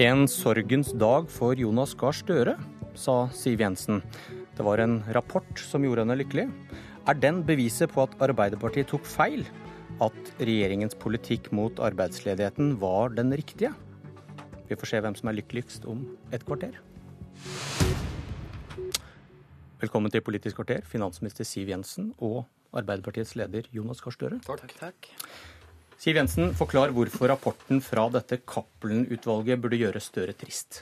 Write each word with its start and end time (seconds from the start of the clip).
En 0.00 0.22
sorgens 0.32 0.94
dag 0.96 1.26
for 1.28 1.58
Jonas 1.60 1.90
Gahr 2.00 2.14
Støre, 2.16 2.54
sa 2.96 3.26
Siv 3.36 3.60
Jensen. 3.60 3.98
Det 4.56 4.64
var 4.64 4.80
en 4.80 4.94
rapport 5.12 5.60
som 5.60 5.84
gjorde 5.84 6.06
henne 6.06 6.16
lykkelig. 6.16 6.46
Er 7.04 7.18
den 7.20 7.42
beviset 7.44 7.92
på 7.92 8.06
at 8.06 8.14
Arbeiderpartiet 8.24 8.88
tok 8.88 9.04
feil? 9.04 9.44
At 10.00 10.16
regjeringens 10.40 10.96
politikk 10.96 11.50
mot 11.52 11.76
arbeidsledigheten 11.84 12.78
var 12.80 13.12
den 13.12 13.36
riktige? 13.36 13.74
Vi 14.70 14.80
får 14.80 14.94
se 14.94 15.02
hvem 15.04 15.18
som 15.20 15.28
er 15.28 15.36
lykkeligst 15.36 15.84
om 15.84 16.06
et 16.32 16.48
kvarter. 16.48 16.80
Velkommen 19.84 20.16
til 20.16 20.24
Politisk 20.24 20.62
kvarter, 20.62 20.80
finansminister 20.80 21.44
Siv 21.44 21.68
Jensen 21.74 22.14
og 22.16 22.46
Arbeiderpartiets 22.72 23.36
leder 23.36 23.68
Jonas 23.68 24.00
Gahr 24.00 24.16
Støre. 24.16 24.40
Takk. 24.48 24.78
takk. 24.80 25.12
Siv 26.00 26.16
Jensen, 26.16 26.54
forklar 26.56 26.94
hvorfor 26.96 27.28
rapporten 27.28 27.82
fra 27.84 28.06
dette 28.08 28.38
Cappelen-utvalget 28.48 29.60
burde 29.60 29.76
gjøre 29.76 30.00
Støre 30.00 30.32
trist. 30.32 30.78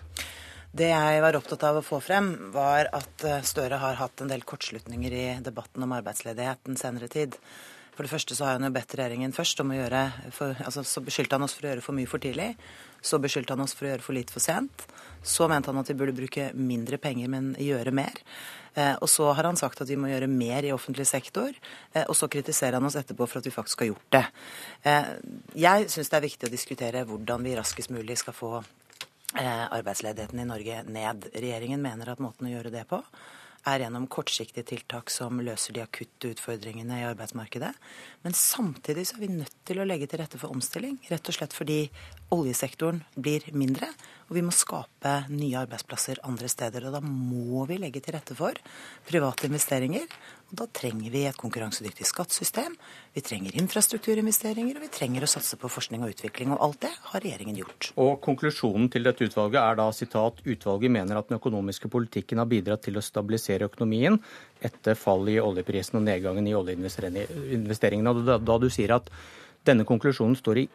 Det 0.70 0.92
jeg 0.92 1.22
var 1.24 1.34
opptatt 1.34 1.64
av 1.66 1.80
å 1.80 1.82
få 1.82 1.98
frem, 1.98 2.28
var 2.54 2.86
at 2.94 3.24
eh, 3.26 3.42
Støre 3.42 3.80
har 3.82 3.98
hatt 3.98 4.22
en 4.22 4.30
del 4.30 4.44
kortslutninger 4.46 5.16
i 5.18 5.24
debatten 5.42 5.82
om 5.82 5.96
arbeidsledighet 5.96 6.62
den 6.70 6.78
senere 6.78 7.10
tid. 7.10 7.34
For 7.96 8.06
det 8.06 8.12
første 8.12 8.36
så 8.38 8.46
har 8.46 8.60
han 8.60 8.68
jo 8.68 8.70
bedt 8.76 8.94
regjeringen 8.94 9.34
først 9.34 9.58
om 9.64 9.74
å 9.74 9.80
gjøre 9.80 10.04
for, 10.36 10.54
altså 10.62 10.86
Så 10.86 11.02
beskyldte 11.02 11.34
han 11.34 11.48
oss 11.48 11.56
for 11.58 11.66
å 11.66 11.72
gjøre 11.72 11.86
for 11.88 11.98
mye 11.98 12.10
for 12.14 12.22
tidlig. 12.22 12.52
Så 13.02 13.18
beskyldte 13.18 13.56
han 13.56 13.66
oss 13.66 13.74
for 13.74 13.88
å 13.88 13.90
gjøre 13.96 14.06
for 14.06 14.14
lite 14.14 14.36
for 14.36 14.44
sent. 14.44 14.86
Så 15.22 15.48
mente 15.50 15.72
han 15.72 15.80
at 15.80 15.90
vi 15.90 15.96
burde 15.98 16.16
bruke 16.16 16.50
mindre 16.54 16.98
penger, 17.02 17.28
men 17.32 17.52
gjøre 17.58 17.94
mer. 17.94 18.22
Eh, 18.78 18.94
og 19.00 19.08
så 19.10 19.30
har 19.32 19.48
han 19.48 19.58
sagt 19.58 19.82
at 19.82 19.90
vi 19.90 19.98
må 19.98 20.10
gjøre 20.10 20.28
mer 20.30 20.66
i 20.66 20.72
offentlig 20.74 21.06
sektor, 21.08 21.50
eh, 21.92 22.04
og 22.04 22.14
så 22.16 22.28
kritiserer 22.30 22.78
han 22.78 22.86
oss 22.86 22.98
etterpå 23.00 23.26
for 23.26 23.40
at 23.40 23.48
vi 23.48 23.54
faktisk 23.54 23.82
har 23.82 23.92
gjort 23.92 24.10
det. 24.14 24.24
Eh, 24.86 25.10
jeg 25.66 25.88
syns 25.90 26.12
det 26.12 26.20
er 26.20 26.28
viktig 26.28 26.48
å 26.48 26.54
diskutere 26.54 27.06
hvordan 27.08 27.46
vi 27.46 27.56
raskest 27.58 27.94
mulig 27.94 28.20
skal 28.22 28.36
få 28.36 28.58
arbeidsledigheten 29.38 30.40
i 30.40 30.46
Norge 30.48 30.78
ned. 30.88 31.26
Regjeringen 31.34 31.82
mener 31.84 32.08
at 32.08 32.20
måten 32.22 32.46
å 32.48 32.52
gjøre 32.54 32.72
det 32.72 32.86
på 32.88 33.02
er 33.68 33.82
gjennom 33.82 34.06
kortsiktige 34.08 34.66
tiltak 34.66 35.10
som 35.12 35.40
løser 35.44 35.74
de 35.76 35.82
akutte 35.82 36.30
utfordringene 36.32 37.00
i 37.00 37.06
arbeidsmarkedet. 37.08 37.74
Men 38.24 38.36
samtidig 38.36 39.04
så 39.08 39.18
er 39.18 39.24
vi 39.26 39.30
nødt 39.34 39.56
til 39.68 39.82
å 39.82 39.86
legge 39.88 40.08
til 40.08 40.22
rette 40.22 40.40
for 40.40 40.54
omstilling. 40.54 40.96
Rett 41.10 41.28
og 41.28 41.36
slett 41.36 41.56
fordi 41.56 41.80
oljesektoren 42.34 43.02
blir 43.18 43.44
mindre, 43.52 43.90
og 44.28 44.36
vi 44.36 44.42
må 44.44 44.52
skape 44.52 45.12
nye 45.32 45.56
arbeidsplasser 45.56 46.20
andre 46.28 46.50
steder. 46.52 46.84
Og 46.88 46.96
da 46.98 47.00
må 47.00 47.64
vi 47.68 47.78
legge 47.80 48.02
til 48.04 48.12
rette 48.12 48.34
for 48.36 48.56
private 49.08 49.48
investeringer. 49.48 50.04
Og 50.48 50.56
da 50.60 50.66
trenger 50.72 51.12
vi 51.12 51.22
et 51.28 51.36
konkurransedyktig 51.36 52.06
skattesystem, 52.08 52.72
vi 53.12 53.20
trenger 53.24 53.56
infrastrukturinvesteringer, 53.60 54.78
og 54.78 54.84
vi 54.86 54.90
trenger 54.92 55.24
å 55.24 55.28
satse 55.28 55.58
på 55.60 55.68
forskning 55.68 56.04
og 56.04 56.14
utvikling. 56.14 56.52
Og 56.54 56.62
alt 56.64 56.80
det 56.84 56.92
har 57.10 57.24
regjeringen 57.24 57.58
gjort. 57.60 57.90
Og 58.00 58.14
konklusjonen 58.24 58.88
til 58.92 59.08
dette 59.08 59.28
utvalget 59.28 59.60
er 59.60 59.80
da 59.80 59.88
sitat 59.96 60.40
utvalget 60.44 60.92
mener 60.92 61.20
at 61.20 61.28
den 61.28 61.36
økonomiske 61.40 61.92
politikken 61.92 62.40
har 62.40 62.48
bidratt 62.48 62.84
til 62.84 63.00
å 63.00 63.04
stabilisere 63.04 63.68
økonomien 63.68 64.20
etter 64.64 64.96
fallet 64.98 65.36
i 65.36 65.42
oljeprisen 65.44 66.00
og 66.00 66.06
nedgangen 66.08 66.48
i 66.48 66.56
oljeinvesteringene. 66.56 68.12
Og 68.12 68.24
da, 68.28 68.36
da 68.40 68.60
du 68.60 68.68
sier 68.72 68.96
at 68.96 69.08
denne 69.68 69.88
konklusjonen 69.88 70.36
står 70.36 70.64
i 70.64 70.68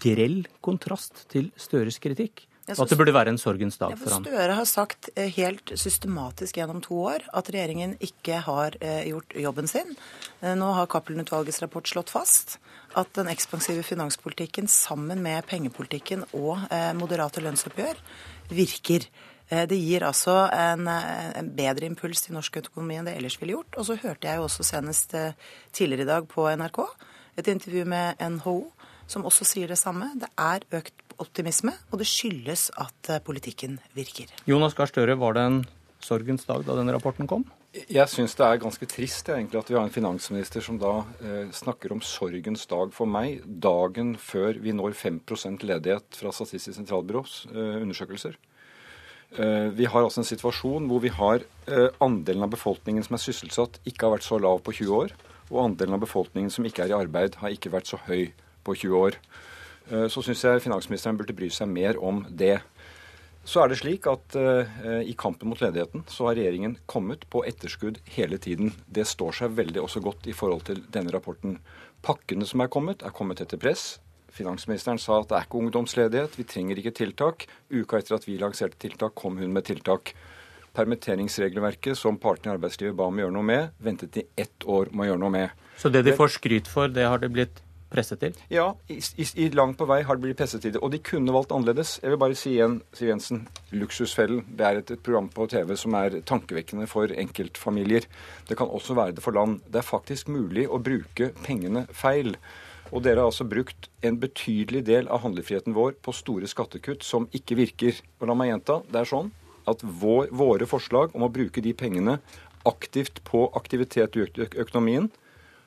grell 0.00 0.44
kontrast 0.64 1.26
til 1.32 1.52
Støres 1.60 2.00
kritikk. 2.00 2.44
Og 2.68 2.82
at 2.84 2.92
det 2.92 2.98
burde 3.00 3.14
være 3.14 3.32
en 3.32 3.40
sorgens 3.40 3.78
dag 3.80 3.96
for 3.98 4.14
ham. 4.14 4.24
Støre 4.24 4.56
har 4.58 4.66
sagt 4.68 5.08
eh, 5.16 5.30
helt 5.34 5.72
systematisk 5.80 6.60
gjennom 6.60 6.82
to 6.84 6.98
år 7.08 7.24
at 7.36 7.48
regjeringen 7.50 7.96
ikke 8.04 8.42
har 8.46 8.76
eh, 8.84 9.08
gjort 9.08 9.34
jobben 9.42 9.70
sin. 9.70 9.96
Eh, 10.40 10.54
nå 10.58 10.68
har 10.76 10.90
Cappelen-utvalgets 10.92 11.62
rapport 11.64 11.88
slått 11.88 12.12
fast 12.12 12.58
at 12.98 13.10
den 13.16 13.30
ekspansive 13.32 13.82
finanspolitikken 13.86 14.68
sammen 14.70 15.22
med 15.22 15.46
pengepolitikken 15.46 16.24
og 16.34 16.64
moderate 16.98 17.38
lønnsoppgjør 17.38 18.00
virker. 18.50 19.06
Det 19.46 19.78
gir 19.78 20.02
altså 20.06 20.34
en, 20.50 20.88
en, 20.90 21.52
bedre 21.54 21.86
impuls 21.86 22.24
til 22.24 22.34
norsk 22.34 22.58
økonomi 22.64 22.98
enn 22.98 23.06
det 23.06 23.14
ellers 23.18 23.38
ville 23.38 23.54
gjort. 23.54 23.78
Og 23.78 23.86
så 23.86 23.96
hørte 24.02 24.26
jeg 24.26 24.40
jo 24.40 24.48
også 24.48 24.66
senest 24.66 25.14
tidligere 25.70 26.02
i 26.02 26.10
dag 26.10 26.26
på 26.34 26.48
NRK 26.50 26.82
et 27.38 27.48
intervju 27.54 27.86
med 27.88 28.18
NHO 28.18 28.58
som 29.10 29.26
også 29.26 29.46
sier 29.48 29.70
det 29.70 29.78
samme. 29.80 30.12
Det 30.20 30.30
er 30.38 30.64
økt 30.80 31.16
optimisme, 31.20 31.74
og 31.90 32.00
det 32.00 32.08
skyldes 32.08 32.70
at 32.80 33.12
eh, 33.12 33.22
politikken 33.24 33.78
virker. 33.96 34.30
Jonas 34.48 34.76
Gahr 34.78 34.90
Støre, 34.90 35.18
var 35.20 35.36
det 35.36 35.46
en 35.48 35.62
sorgens 36.00 36.46
dag 36.48 36.64
da 36.64 36.78
denne 36.78 36.94
rapporten 36.96 37.28
kom? 37.28 37.44
Jeg 37.70 38.10
syns 38.10 38.32
det 38.34 38.42
er 38.42 38.58
ganske 38.58 38.86
trist 38.90 39.28
egentlig, 39.30 39.60
at 39.60 39.68
vi 39.70 39.76
har 39.76 39.84
en 39.86 39.94
finansminister 39.94 40.64
som 40.64 40.78
da 40.80 41.04
eh, 41.22 41.50
snakker 41.54 41.92
om 41.94 42.00
sorgens 42.02 42.64
dag 42.70 42.90
for 42.96 43.06
meg, 43.06 43.44
dagen 43.46 44.16
før 44.18 44.58
vi 44.58 44.74
når 44.74 44.96
5 44.98 45.20
ledighet 45.62 46.18
fra 46.18 46.32
Statistisk 46.34 46.80
sentralbyrås 46.80 47.44
eh, 47.52 47.76
undersøkelser. 47.84 48.34
Eh, 49.38 49.68
vi 49.78 49.86
har 49.86 50.02
altså 50.02 50.24
en 50.24 50.26
situasjon 50.26 50.88
hvor 50.90 51.04
vi 51.04 51.12
har 51.14 51.44
eh, 51.70 51.88
andelen 52.02 52.42
av 52.42 52.50
befolkningen 52.50 53.06
som 53.06 53.14
er 53.14 53.22
sysselsatt, 53.22 53.78
ikke 53.86 54.08
har 54.08 54.16
vært 54.16 54.26
så 54.26 54.40
lav 54.42 54.64
på 54.66 54.74
20 54.80 54.96
år, 55.04 55.14
og 55.52 55.62
andelen 55.68 55.94
av 55.94 56.02
befolkningen 56.02 56.50
som 56.50 56.66
ikke 56.66 56.88
er 56.88 56.90
i 56.90 56.98
arbeid, 56.98 57.38
har 57.38 57.54
ikke 57.54 57.70
vært 57.70 57.92
så 57.92 58.00
høy 58.08 58.32
på 58.64 58.76
20 58.76 59.04
år. 59.06 59.18
Eh, 59.90 60.06
så 60.12 60.22
syns 60.24 60.44
jeg 60.44 60.64
finansministeren 60.64 61.18
burde 61.18 61.36
bry 61.36 61.50
seg 61.52 61.70
mer 61.70 61.98
om 61.98 62.24
det. 62.30 62.58
Så 63.44 63.62
er 63.62 63.70
det 63.70 63.78
slik 63.80 64.04
at 64.10 64.36
uh, 64.36 65.00
i 65.00 65.14
kampen 65.18 65.48
mot 65.48 65.60
ledigheten 65.62 66.02
så 66.12 66.26
har 66.28 66.36
regjeringen 66.36 66.74
kommet 66.90 67.24
på 67.32 67.40
etterskudd 67.48 67.96
hele 68.12 68.36
tiden. 68.38 68.74
Det 68.86 69.06
står 69.08 69.38
seg 69.38 69.54
veldig 69.56 69.80
også 69.80 70.02
godt 70.04 70.28
i 70.28 70.34
forhold 70.36 70.66
til 70.68 70.82
denne 70.92 71.12
rapporten. 71.14 71.56
Pakkene 72.04 72.46
som 72.46 72.60
er 72.60 72.68
kommet, 72.72 73.02
er 73.02 73.14
kommet 73.16 73.40
etter 73.40 73.58
press. 73.60 73.94
Finansministeren 74.30 75.00
sa 75.00 75.22
at 75.22 75.30
det 75.30 75.38
er 75.38 75.48
ikke 75.48 75.62
ungdomsledighet, 75.64 76.36
vi 76.38 76.46
trenger 76.46 76.78
ikke 76.78 76.94
tiltak. 77.00 77.48
Uka 77.72 77.98
etter 77.98 78.18
at 78.20 78.28
vi 78.28 78.36
lanserte 78.38 78.78
tiltak, 78.78 79.16
kom 79.18 79.40
hun 79.40 79.56
med 79.56 79.66
tiltak. 79.66 80.12
Permitteringsregelverket 80.76 81.98
som 81.98 82.20
partene 82.20 82.52
i 82.52 82.58
arbeidslivet 82.58 82.94
ba 82.94 83.08
om 83.10 83.18
å 83.18 83.24
gjøre 83.24 83.34
noe 83.34 83.48
med, 83.48 83.74
ventet 83.82 84.20
i 84.20 84.26
ett 84.38 84.68
år 84.68 84.92
med 84.92 85.08
å 85.08 85.10
gjøre 85.10 85.22
noe 85.24 85.34
med. 85.34 85.66
Så 85.80 85.90
det 85.90 86.04
de 86.06 86.14
får 86.14 86.36
skryt 86.36 86.70
for, 86.70 86.92
det 86.92 87.08
har 87.08 87.24
det 87.24 87.32
blitt 87.34 87.64
presset 87.90 88.20
til? 88.22 88.36
Ja, 88.52 88.68
i, 88.90 89.00
i, 89.00 89.48
langt 89.56 89.78
på 89.80 89.86
vei 89.90 90.00
har 90.06 90.16
det 90.16 90.24
blitt 90.24 90.38
presset 90.38 90.62
til 90.64 90.74
det. 90.74 90.82
Og 90.84 90.92
de 90.94 91.02
kunne 91.04 91.34
valgt 91.34 91.52
annerledes. 91.54 91.98
Jeg 92.02 92.12
vil 92.12 92.20
bare 92.22 92.38
si 92.38 92.54
igjen, 92.54 92.78
Siv 92.96 93.10
Jensen, 93.10 93.42
Luksusfellen. 93.74 94.44
Det 94.46 94.66
er 94.66 94.80
et, 94.80 94.94
et, 94.94 95.02
program 95.02 95.30
på 95.34 95.48
TV 95.50 95.74
som 95.80 95.96
er 95.98 96.20
tankevekkende 96.26 96.88
for 96.90 97.12
enkeltfamilier. 97.24 98.06
Det 98.48 98.58
kan 98.58 98.70
også 98.70 98.96
være 98.98 99.16
det 99.18 99.24
for 99.24 99.36
land. 99.36 99.60
Det 99.66 99.82
er 99.82 99.86
faktisk 99.90 100.30
mulig 100.32 100.68
å 100.68 100.80
bruke 100.82 101.32
pengene 101.44 101.86
feil. 101.90 102.36
Og 102.90 103.04
dere 103.04 103.22
har 103.22 103.30
altså 103.30 103.46
brukt 103.46 103.90
en 104.06 104.18
betydelig 104.22 104.82
del 104.88 105.10
av 105.12 105.22
handlefriheten 105.24 105.76
vår 105.76 105.94
på 106.02 106.14
store 106.16 106.48
skattekutt 106.50 107.06
som 107.06 107.28
ikke 107.36 107.58
virker. 107.58 108.00
Og 108.18 108.30
la 108.30 108.38
meg 108.38 108.50
gjenta, 108.50 108.80
det 108.90 109.02
er 109.02 109.10
sånn 109.10 109.30
at 109.70 109.82
vår, 109.82 110.30
våre 110.34 110.66
forslag 110.66 111.14
om 111.14 111.26
å 111.26 111.32
bruke 111.32 111.62
de 111.62 111.74
pengene 111.76 112.18
aktivt 112.68 113.22
på 113.24 113.46
aktivitet 113.56 114.16
i 114.18 114.24
økonomien 114.60 115.08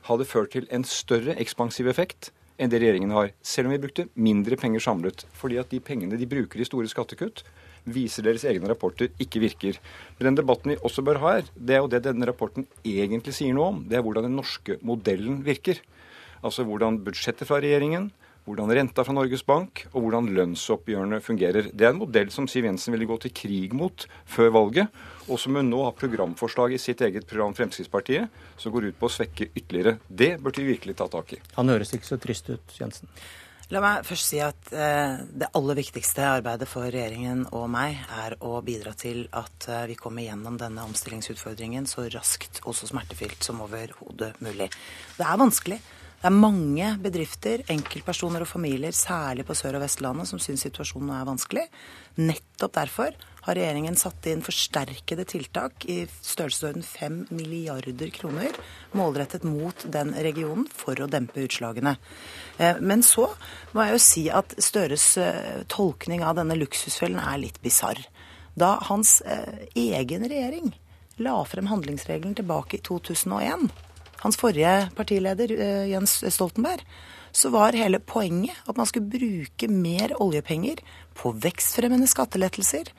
hadde 0.07 0.27
ført 0.27 0.53
til 0.55 0.67
en 0.73 0.85
større 0.87 1.35
ekspansiv 1.41 1.89
effekt 1.91 2.31
enn 2.61 2.69
det 2.69 2.79
regjeringen 2.83 3.13
har, 3.15 3.31
selv 3.41 3.67
om 3.67 3.73
vi 3.73 3.81
brukte 3.81 4.07
mindre 4.13 4.57
penger 4.59 4.83
samlet. 4.83 5.25
Fordi 5.33 5.57
at 5.61 5.71
de 5.73 5.81
pengene 5.83 6.19
de 6.19 6.29
bruker 6.29 6.61
i 6.61 6.67
store 6.67 6.89
skattekutt, 6.91 7.41
viser 7.83 8.23
deres 8.23 8.45
egne 8.47 8.69
rapporter 8.69 9.09
ikke 9.21 9.41
virker. 9.43 9.79
Men 10.17 10.29
den 10.29 10.39
debatten 10.39 10.71
vi 10.71 10.79
også 10.85 11.03
bør 11.05 11.19
ha 11.23 11.33
her, 11.37 11.49
det 11.55 11.75
er 11.75 11.81
jo 11.83 11.89
det 11.91 12.03
denne 12.05 12.27
rapporten 12.29 12.67
egentlig 12.85 13.35
sier 13.35 13.55
noe 13.55 13.71
om. 13.73 13.81
Det 13.89 13.97
er 13.97 14.05
hvordan 14.05 14.29
den 14.29 14.37
norske 14.37 14.77
modellen 14.85 15.41
virker. 15.45 15.81
Altså 16.43 16.65
hvordan 16.67 17.01
budsjettet 17.03 17.49
fra 17.49 17.59
regjeringen, 17.63 18.11
hvordan 18.47 18.71
renta 18.75 19.03
fra 19.05 19.15
Norges 19.15 19.45
Bank 19.47 19.85
og 19.93 20.05
hvordan 20.05 20.31
lønnsoppgjørene 20.35 21.19
fungerer. 21.23 21.69
Det 21.71 21.87
er 21.87 21.93
en 21.93 22.01
modell 22.01 22.31
som 22.33 22.47
Siv 22.51 22.67
Jensen 22.67 22.95
ville 22.95 23.07
gå 23.07 23.17
til 23.23 23.33
krig 23.35 23.75
mot 23.77 24.05
før 24.29 24.51
valget, 24.57 25.03
og 25.29 25.39
som 25.39 25.55
hun 25.55 25.69
nå 25.71 25.85
har 25.85 25.95
programforslag 25.99 26.75
i 26.75 26.81
sitt 26.81 27.01
eget 27.05 27.27
program 27.29 27.55
Fremskrittspartiet, 27.55 28.43
som 28.59 28.75
går 28.75 28.91
ut 28.91 28.99
på 28.99 29.07
å 29.07 29.15
svekke 29.15 29.51
ytterligere. 29.53 29.97
Det 30.07 30.35
burde 30.43 30.63
vi 30.63 30.73
virkelig 30.75 30.97
ta 30.99 31.07
tak 31.11 31.37
i. 31.37 31.41
Han 31.55 31.71
høres 31.71 31.95
ikke 31.95 32.11
så 32.11 32.19
trist 32.21 32.51
ut, 32.51 32.77
Jensen. 32.79 33.11
La 33.71 33.79
meg 33.81 34.03
først 34.05 34.27
si 34.27 34.39
at 34.43 34.69
eh, 34.75 35.21
det 35.39 35.47
aller 35.55 35.77
viktigste 35.79 36.25
arbeidet 36.27 36.67
for 36.69 36.83
regjeringen 36.83 37.45
og 37.55 37.69
meg 37.71 37.95
er 38.19 38.35
å 38.43 38.57
bidra 38.65 38.91
til 38.97 39.23
at 39.31 39.69
eh, 39.71 39.85
vi 39.89 39.95
kommer 39.97 40.25
gjennom 40.25 40.59
denne 40.59 40.83
omstillingsutfordringen 40.89 41.87
så 41.89 42.09
raskt 42.11 42.59
og 42.67 42.75
så 42.77 42.91
smertefylt 42.91 43.41
som 43.45 43.63
overhodet 43.63 44.33
mulig. 44.43 44.67
Det 45.15 45.25
er 45.25 45.39
vanskelig. 45.39 45.79
Det 46.23 46.29
er 46.29 46.39
mange 46.39 46.85
bedrifter, 47.03 47.65
enkeltpersoner 47.67 48.45
og 48.45 48.47
familier, 48.47 48.95
særlig 48.95 49.43
på 49.43 49.57
Sør- 49.59 49.75
og 49.75 49.81
Vestlandet, 49.83 50.29
som 50.29 50.39
syns 50.39 50.63
situasjonen 50.63 51.09
er 51.11 51.25
vanskelig. 51.27 51.65
Nettopp 52.15 52.77
derfor 52.77 53.17
har 53.43 53.59
regjeringen 53.59 53.99
satt 53.99 54.29
inn 54.31 54.45
forsterkede 54.45 55.25
tiltak 55.27 55.83
i 55.91 55.97
størrelsesorden 56.07 56.87
5 56.87 57.19
milliarder 57.35 58.15
kroner 58.15 58.55
målrettet 58.95 59.43
mot 59.43 59.83
den 59.83 60.15
regionen 60.15 60.63
for 60.71 60.95
å 60.95 61.11
dempe 61.11 61.43
utslagene. 61.43 61.97
Eh, 62.55 62.79
men 62.79 63.03
så 63.03 63.27
må 63.75 63.83
jeg 63.83 63.97
jo 63.97 64.03
si 64.07 64.27
at 64.31 64.55
Støres 64.63 65.17
eh, 65.19 65.67
tolkning 65.67 66.23
av 66.23 66.39
denne 66.39 66.55
luksusfellen 66.55 67.19
er 67.19 67.41
litt 67.49 67.59
bisarr. 67.59 67.99
Da 68.55 68.77
hans 68.87 69.19
eh, 69.27 69.67
egen 69.75 70.23
regjering 70.23 70.71
la 71.19 71.41
frem 71.43 71.67
handlingsregelen 71.67 72.39
tilbake 72.39 72.79
i 72.79 72.87
2001 72.87 73.73
hans 74.23 74.39
forrige 74.39 74.89
partileder, 74.95 75.51
eh, 75.51 75.89
Jens 75.91 76.21
Stoltenberg, 76.33 76.85
så 77.33 77.49
var 77.49 77.75
hele 77.75 77.99
poenget 77.99 78.55
at 78.69 78.77
man 78.77 78.87
skulle 78.87 79.09
bruke 79.09 79.67
mer 79.67 80.13
oljepenger 80.21 80.79
på 81.17 81.33
vekstfremmende 81.43 82.07
skattelettelser, 82.07 82.91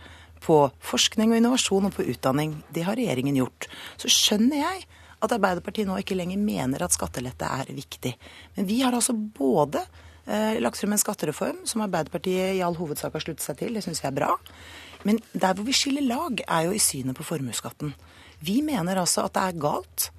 på 0.44 0.58
forskning 0.84 1.32
og 1.32 1.38
innovasjon 1.38 1.86
og 1.88 1.94
på 1.96 2.04
utdanning. 2.12 2.58
Det 2.68 2.84
har 2.84 2.98
regjeringen 2.98 3.38
gjort. 3.38 3.68
Så 3.96 4.10
skjønner 4.12 4.60
jeg 4.60 4.82
at 5.24 5.32
Arbeiderpartiet 5.32 5.88
nå 5.88 5.96
ikke 6.02 6.18
lenger 6.18 6.42
mener 6.42 6.84
at 6.84 6.92
skattelette 6.92 7.48
er 7.48 7.70
viktig. 7.72 8.12
Men 8.58 8.68
vi 8.68 8.82
har 8.82 8.92
altså 8.92 9.14
både 9.14 9.80
eh, 10.26 10.58
lagt 10.60 10.82
frem 10.82 10.92
en 10.92 11.00
skattereform 11.00 11.62
som 11.70 11.86
Arbeiderpartiet 11.86 12.58
i 12.58 12.64
all 12.66 12.76
hovedsak 12.76 13.16
har 13.16 13.24
sluttet 13.24 13.46
seg 13.46 13.62
til. 13.62 13.78
Det 13.78 13.86
syns 13.86 14.02
jeg 14.02 14.10
er 14.10 14.18
bra. 14.18 14.34
Men 15.08 15.22
der 15.32 15.56
hvor 15.56 15.64
vi 15.64 15.76
skiller 15.76 16.04
lag, 16.04 16.44
er 16.44 16.68
jo 16.68 16.76
i 16.76 16.82
synet 16.82 17.16
på 17.16 17.24
formuesskatten. 17.24 17.94
Vi 18.44 18.60
mener 18.66 19.00
altså 19.00 19.24
at 19.24 19.38
det 19.38 19.46
er 19.46 19.64
galt 19.64 20.10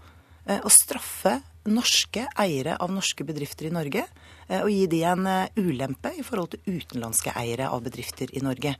å 0.46 0.70
straffe 0.70 1.40
norske 1.66 2.28
eiere 2.40 2.78
av 2.82 2.94
norske 2.94 3.26
bedrifter 3.28 3.70
i 3.70 3.74
Norge 3.74 4.06
Eh, 4.48 4.62
og 4.62 4.70
gi 4.70 4.86
de 4.90 5.02
en 5.10 5.26
eh, 5.30 5.58
ulempe 5.58 6.12
i 6.20 6.24
forhold 6.26 6.54
til 6.54 6.78
utenlandske 6.78 7.34
eiere 7.40 7.72
av 7.74 7.82
bedrifter 7.86 8.30
i 8.36 8.44
Norge. 8.46 8.76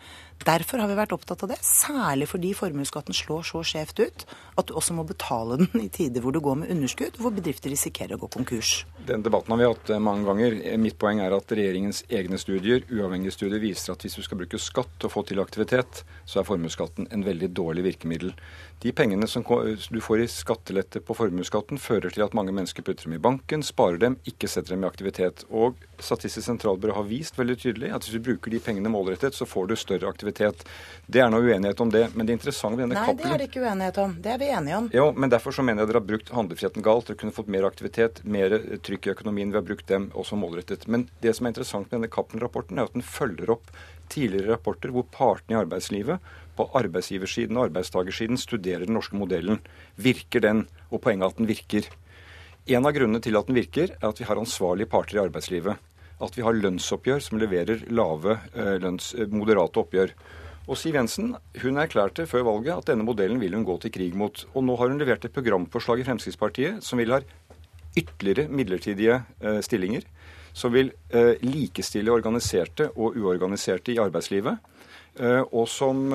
Derfor 0.46 0.82
har 0.84 0.90
vi 0.92 0.98
vært 1.00 1.16
opptatt 1.16 1.46
av 1.46 1.54
det, 1.54 1.58
særlig 1.66 2.28
fordi 2.30 2.52
formuesskatten 2.58 3.16
slår 3.16 3.48
så 3.48 3.64
skjevt 3.66 4.02
ut 4.04 4.26
at 4.60 4.68
du 4.68 4.76
også 4.78 4.94
må 4.98 5.06
betale 5.08 5.58
den 5.64 5.82
i 5.82 5.90
tider 5.90 6.22
hvor 6.22 6.36
du 6.36 6.42
går 6.44 6.62
med 6.62 6.74
underskudd, 6.76 7.18
hvor 7.22 7.34
bedrifter 7.34 7.74
risikerer 7.74 8.18
å 8.18 8.22
gå 8.22 8.30
konkurs. 8.38 8.84
Den 9.06 9.26
debatten 9.26 9.54
har 9.54 9.62
vi 9.62 9.70
hatt 9.72 9.94
eh, 9.96 10.04
mange 10.04 10.28
ganger. 10.30 10.60
Mitt 10.82 11.00
poeng 11.02 11.24
er 11.26 11.34
at 11.34 11.56
regjeringens 11.58 12.04
egne 12.14 12.38
studier, 12.42 12.86
uavhengige 12.92 13.34
studier, 13.34 13.62
viser 13.64 13.96
at 13.96 14.06
hvis 14.06 14.20
du 14.20 14.26
skal 14.26 14.44
bruke 14.44 14.62
skatt 14.62 15.08
å 15.08 15.12
få 15.12 15.26
til 15.26 15.42
aktivitet, 15.42 16.04
så 16.30 16.42
er 16.42 16.50
formuesskatten 16.50 17.10
en 17.10 17.26
veldig 17.26 17.50
dårlig 17.58 17.88
virkemiddel. 17.90 18.36
De 18.84 18.92
pengene 18.94 19.26
som 19.30 19.42
du 19.42 20.02
får 20.04 20.22
i 20.22 20.30
skattelette 20.30 21.02
på 21.02 21.16
formuesskatten, 21.18 21.80
fører 21.82 22.14
til 22.14 22.26
at 22.26 22.36
mange 22.38 22.54
mennesker 22.54 22.75
putter 22.84 23.08
dem 23.08 23.14
i 23.14 23.22
banken, 23.22 23.64
sparer 23.64 23.98
dem, 24.02 24.18
ikke 24.28 24.50
setter 24.52 24.76
dem 24.76 24.84
i 24.84 24.90
aktivitet. 24.90 25.46
Og 25.50 25.80
Statistisk 25.96 26.44
sentralbyrå 26.44 26.92
har 26.98 27.06
vist 27.08 27.38
veldig 27.40 27.56
tydelig 27.62 27.90
at 27.96 28.04
hvis 28.04 28.18
du 28.18 28.24
bruker 28.24 28.52
de 28.52 28.60
pengene 28.60 28.92
målrettet, 28.92 29.36
så 29.38 29.48
får 29.48 29.70
du 29.70 29.76
større 29.80 30.10
aktivitet. 30.12 30.66
Det 31.08 31.22
er 31.24 31.30
noe 31.32 31.46
uenighet 31.46 31.80
om 31.80 31.94
det. 31.94 32.10
Men 32.16 32.28
det 32.28 32.36
interessante 32.36 32.76
med 32.76 32.84
denne 32.84 33.00
Nei, 33.00 33.14
Nei, 33.14 33.16
det 33.22 33.32
er 33.32 33.40
det 33.40 33.48
ikke 33.48 33.64
uenighet 33.64 34.00
om. 34.04 34.18
Det 34.20 34.34
er 34.34 34.42
vi 34.42 34.52
enige 34.52 34.82
om. 34.82 34.90
Jo, 34.92 35.08
men 35.16 35.32
derfor 35.32 35.56
så 35.56 35.64
mener 35.64 35.86
jeg 35.86 35.94
dere 35.94 36.02
har 36.02 36.10
brukt 36.10 36.34
handlefriheten 36.36 36.86
galt. 36.86 37.08
Dere 37.08 37.22
kunne 37.22 37.36
fått 37.36 37.52
mer 37.56 37.68
aktivitet, 37.70 38.22
mer 38.28 38.58
trykk 38.84 39.08
i 39.08 39.14
økonomien. 39.16 39.56
Vi 39.56 39.62
har 39.62 39.68
brukt 39.68 39.88
dem 39.92 40.10
også 40.12 40.40
målrettet. 40.40 40.88
Men 40.92 41.08
det 41.24 41.38
som 41.38 41.48
er 41.48 41.56
interessant 41.56 41.88
med 41.88 42.02
denne 42.02 42.12
Cappelen-rapporten, 42.12 42.80
er 42.82 42.90
at 42.90 42.98
den 42.98 43.06
følger 43.06 43.56
opp 43.56 43.72
tidligere 44.12 44.54
rapporter 44.54 44.92
hvor 44.94 45.08
partene 45.10 45.56
i 45.56 45.62
arbeidslivet 45.64 46.34
på 46.56 46.68
arbeidsgiversiden 46.78 47.58
og 47.58 47.70
arbeidstakersiden 47.70 48.40
studerer 48.40 48.86
den 48.86 48.96
norske 49.00 49.18
modellen. 49.20 49.64
Virker 49.96 50.44
den? 50.44 50.66
Og 50.92 51.02
poenget 51.04 51.26
er 51.26 51.34
at 51.34 51.40
den 51.40 51.50
virker. 51.50 51.88
En 52.66 52.82
av 52.82 52.96
grunnene 52.96 53.22
til 53.22 53.38
at 53.38 53.46
den 53.46 53.60
virker, 53.60 53.92
er 53.94 54.08
at 54.10 54.18
vi 54.18 54.26
har 54.26 54.40
ansvarlige 54.42 54.90
parter 54.90 55.20
i 55.20 55.22
arbeidslivet. 55.22 55.78
At 56.26 56.34
vi 56.34 56.42
har 56.42 56.58
lønnsoppgjør 56.58 57.22
som 57.22 57.38
leverer 57.38 57.84
lave, 57.94 58.40
eh, 58.56 58.80
lønns, 58.82 59.14
eh, 59.14 59.28
moderate 59.30 59.78
oppgjør. 59.78 60.14
Og 60.68 60.76
Siv 60.76 60.96
Jensen 60.96 61.36
hun 61.62 61.78
erklærte 61.78 62.26
før 62.26 62.44
valget 62.44 62.76
at 62.76 62.86
denne 62.86 63.06
modellen 63.06 63.40
vil 63.40 63.54
hun 63.54 63.66
gå 63.66 63.80
til 63.82 63.92
krig 63.92 64.16
mot. 64.16 64.46
Og 64.56 64.64
nå 64.64 64.76
har 64.80 64.90
hun 64.90 64.98
levert 64.98 65.24
et 65.26 65.34
programforslag 65.34 66.00
i 66.00 66.04
Fremskrittspartiet 66.04 66.82
som 66.82 66.98
vil 66.98 67.12
ha 67.12 67.20
ytterligere 67.96 68.50
midlertidige 68.50 69.24
eh, 69.42 69.62
stillinger. 69.62 70.02
Som 70.54 70.72
vil 70.72 70.94
likestille 71.42 72.10
organiserte 72.10 72.90
og 72.96 73.18
uorganiserte 73.18 73.92
i 73.92 74.00
arbeidslivet. 74.00 74.58
Og 75.52 75.68
som 75.68 76.10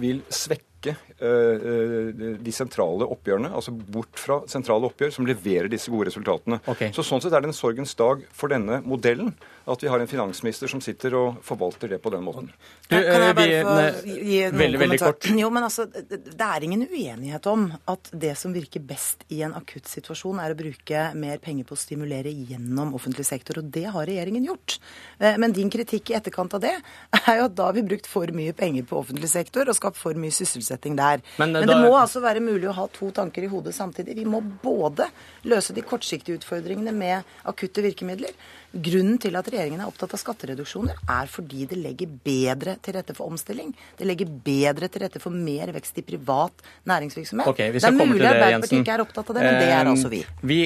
vil 0.00 0.22
svekke 0.30 0.65
eh, 0.86 2.36
de 2.38 2.52
sentrale 2.54 3.06
oppgjørene, 3.08 3.50
altså 3.56 3.72
bort 3.72 4.20
fra 4.20 4.40
sentrale 4.50 4.88
oppgjør 4.90 5.12
som 5.14 5.28
leverer 5.28 5.70
disse 5.72 5.90
gode 5.92 6.10
resultatene. 6.10 6.60
Okay. 6.68 6.92
Så 6.94 7.04
Sånn 7.06 7.22
sett 7.22 7.34
er 7.34 7.44
det 7.44 7.52
en 7.52 7.56
sorgens 7.56 7.94
dag 7.98 8.24
for 8.34 8.52
denne 8.52 8.80
modellen 8.86 9.32
at 9.66 9.82
vi 9.82 9.88
har 9.90 10.02
en 10.02 10.10
finansminister 10.10 10.70
som 10.70 10.82
sitter 10.82 11.14
og 11.18 11.40
forvalter 11.46 11.90
det 11.90 11.98
på 12.02 12.10
den 12.14 12.22
måten. 12.26 12.50
Du, 12.86 12.94
kan 12.94 13.24
jeg 13.24 13.36
bare 13.38 13.62
få 13.66 14.14
gi 14.14 14.40
noen 14.44 14.60
veldig, 14.60 14.80
veldig 14.82 14.98
kort. 15.02 15.28
Jo, 15.40 15.50
men 15.54 15.66
altså, 15.66 15.86
Det 15.86 16.46
er 16.46 16.66
ingen 16.66 16.84
uenighet 16.86 17.48
om 17.50 17.66
at 17.90 18.10
det 18.12 18.36
som 18.38 18.54
virker 18.54 18.84
best 18.86 19.24
i 19.34 19.40
en 19.46 19.56
akutt 19.58 19.90
situasjon, 19.90 20.38
er 20.42 20.54
å 20.54 20.58
bruke 20.58 21.08
mer 21.18 21.42
penger 21.42 21.66
på 21.66 21.74
å 21.74 21.80
stimulere 21.80 22.30
gjennom 22.30 22.94
offentlig 22.98 23.26
sektor, 23.26 23.58
og 23.62 23.72
det 23.74 23.86
har 23.90 24.06
regjeringen 24.06 24.46
gjort. 24.46 24.78
Men 25.18 25.54
din 25.56 25.72
kritikk 25.72 26.12
i 26.12 26.18
etterkant 26.20 26.54
av 26.54 26.62
det 26.62 26.76
er 27.24 27.40
jo 27.40 27.48
at 27.48 27.56
da 27.58 27.70
har 27.70 27.76
vi 27.78 27.86
brukt 27.86 28.06
for 28.10 28.30
mye 28.36 28.54
penger 28.56 28.86
på 28.86 29.00
offentlig 29.00 29.32
sektor 29.32 29.66
og 29.66 29.78
skapt 29.78 29.98
for 29.98 30.18
mye 30.18 30.34
sysselsetting 30.34 30.65
der. 30.70 31.22
Men, 31.38 31.52
men 31.52 31.66
det 31.66 31.74
da... 31.74 31.80
må 31.84 31.96
altså 31.98 32.22
være 32.24 32.42
mulig 32.44 32.68
å 32.70 32.76
ha 32.76 32.86
to 32.92 33.10
tanker 33.14 33.46
i 33.46 33.50
hodet 33.50 33.74
samtidig. 33.76 34.16
Vi 34.18 34.26
må 34.28 34.40
både 34.40 35.08
løse 35.48 35.76
de 35.76 35.84
kortsiktige 35.86 36.40
utfordringene 36.40 36.94
med 36.96 37.36
akutte 37.46 37.84
virkemidler, 37.84 38.34
Grunnen 38.76 39.16
til 39.22 39.36
at 39.38 39.46
regjeringen 39.48 39.80
er 39.80 39.88
opptatt 39.88 40.12
av 40.16 40.20
skattereduksjoner, 40.20 40.98
er 41.08 41.30
fordi 41.30 41.64
det 41.70 41.78
legger 41.80 42.10
bedre 42.26 42.74
til 42.82 42.96
rette 42.96 43.14
for 43.16 43.30
omstilling. 43.30 43.70
Det 43.96 44.08
legger 44.08 44.28
bedre 44.28 44.88
til 44.92 45.04
rette 45.04 45.22
for 45.22 45.32
mer 45.32 45.70
vekst 45.76 46.00
i 46.02 46.04
privat 46.04 46.64
næringsvirksomhet. 46.88 47.48
Okay, 47.52 47.72
det 47.72 47.84
er 47.86 47.94
mulig 47.96 48.26
Arbeiderpartiet 48.26 48.82
ikke 48.82 48.96
er 48.98 49.04
opptatt 49.06 49.30
av 49.32 49.38
det, 49.38 49.46
men 49.46 49.58
det 49.62 49.70
er 49.72 49.92
altså 49.92 50.10
vi. 50.12 50.20
vi 50.50 50.60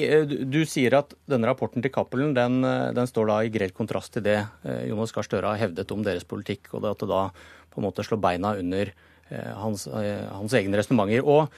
du 0.50 0.62
sier 0.68 0.96
at 0.98 1.14
denne 1.30 1.50
rapporten 1.50 1.84
til 1.84 1.92
Cappelen 1.94 2.34
den, 2.34 2.64
den, 2.96 3.10
står 3.10 3.30
da 3.30 3.38
i 3.44 3.52
grell 3.52 3.74
kontrast 3.76 4.14
til 4.16 4.24
det 4.26 4.40
eh, 4.40 4.88
Jonas 4.90 5.14
Gahr 5.14 5.26
Støre 5.26 5.52
har 5.52 5.60
hevdet 5.60 5.94
om 5.94 6.02
deres 6.06 6.26
politikk, 6.26 6.72
og 6.74 6.84
det 6.84 6.94
at 6.96 7.04
det 7.04 7.10
da 7.12 7.22
på 7.70 7.78
en 7.78 7.86
måte 7.86 8.06
slår 8.06 8.22
beina 8.22 8.56
under 8.58 8.90
eh, 8.90 9.09
hans, 9.30 9.86
eh, 9.86 10.26
hans 10.30 10.54
egne 10.56 10.80
resonnementer. 10.80 11.24
Og 11.24 11.48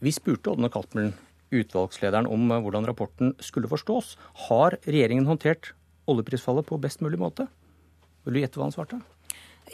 vi 0.00 0.12
spurte 0.14 0.52
Ådne 0.52 0.70
Cappelen 0.72 1.12
utvalgslederen 1.50 2.28
om 2.30 2.48
hvordan 2.48 2.86
rapporten 2.86 3.34
skulle 3.42 3.68
forstås. 3.68 4.16
Har 4.48 4.78
regjeringen 4.86 5.26
håndtert 5.26 5.72
oljeprisfallet 6.10 6.66
på 6.66 6.80
best 6.80 7.02
mulig 7.04 7.18
måte? 7.18 7.48
Vil 8.24 8.36
du 8.36 8.40
gjette 8.40 8.60
hva 8.60 8.68
han 8.68 8.74
svarte? 8.74 9.00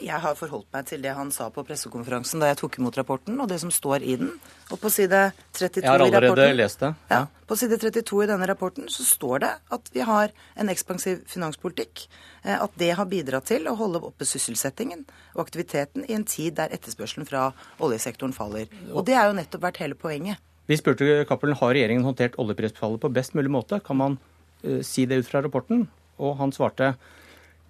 Jeg 0.03 0.21
har 0.21 0.35
forholdt 0.37 0.67
meg 0.73 0.85
til 0.89 1.01
det 1.01 1.13
han 1.17 1.31
sa 1.33 1.47
på 1.53 1.63
pressekonferansen 1.65 2.41
da 2.41 2.51
jeg 2.51 2.59
tok 2.61 2.77
imot 2.79 2.97
rapporten, 2.99 3.39
og 3.41 3.49
det 3.49 3.57
som 3.63 3.71
står 3.73 4.05
i 4.05 4.15
den. 4.19 4.29
Og 4.71 4.79
på 4.81 4.91
side 4.93 5.31
32 5.57 5.81
Jeg 5.81 5.89
har 5.89 6.03
allerede 6.05 6.47
lest 6.57 6.83
det. 6.83 6.93
Ja. 7.09 7.21
ja. 7.21 7.45
På 7.47 7.55
side 7.57 7.79
32 7.81 8.23
i 8.25 8.29
denne 8.29 8.47
rapporten 8.49 8.89
så 8.91 9.05
står 9.07 9.43
det 9.45 9.51
at 9.77 9.91
vi 9.93 10.05
har 10.05 10.33
en 10.59 10.69
ekspansiv 10.69 11.23
finanspolitikk. 11.31 12.07
Eh, 12.43 12.55
at 12.55 12.71
det 12.79 12.93
har 12.99 13.09
bidratt 13.09 13.49
til 13.49 13.67
å 13.67 13.75
holde 13.79 14.01
oppe 14.05 14.27
sysselsettingen 14.27 15.05
og 15.35 15.45
aktiviteten 15.47 16.05
i 16.07 16.15
en 16.17 16.27
tid 16.27 16.57
der 16.59 16.73
etterspørselen 16.75 17.27
fra 17.27 17.49
oljesektoren 17.83 18.35
faller. 18.35 18.69
Og 18.93 19.05
det 19.07 19.17
er 19.17 19.29
jo 19.29 19.37
nettopp 19.39 19.65
vært 19.69 19.81
hele 19.83 19.97
poenget. 19.99 20.43
Vi 20.67 20.75
spurte 20.75 21.23
Cappelen 21.27 21.55
har 21.55 21.71
regjeringen 21.73 22.03
håndtert 22.03 22.35
oljeprisfallet 22.41 22.99
på 23.03 23.13
best 23.15 23.37
mulig 23.37 23.51
måte. 23.53 23.79
Kan 23.79 24.01
man 24.01 24.17
uh, 24.65 24.81
si 24.83 25.07
det 25.07 25.21
ut 25.21 25.29
fra 25.29 25.41
rapporten? 25.45 25.87
Og 26.19 26.35
han 26.41 26.51
svarte 26.51 26.95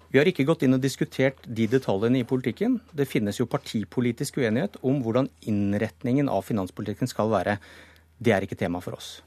vi 0.08 0.20
har 0.20 0.28
ikke 0.28 0.46
gått 0.48 0.64
inn 0.64 0.76
og 0.76 0.80
diskutert 0.80 1.42
de 1.44 1.66
detaljene 1.68 2.22
i 2.22 2.26
politikken. 2.28 2.78
Det 2.96 3.08
finnes 3.08 3.36
jo 3.40 3.48
partipolitisk 3.50 4.40
uenighet 4.40 4.78
om 4.80 5.02
hvordan 5.04 5.28
innretningen 5.50 6.30
av 6.32 6.46
finanspolitikken 6.48 7.10
skal 7.10 7.28
være. 7.32 7.58
Det 8.16 8.32
er 8.32 8.46
ikke 8.46 8.58
tema 8.58 8.80
for 8.84 8.96
oss. 8.96 9.18